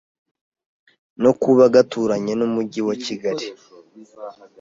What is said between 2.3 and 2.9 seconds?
n’Umujyi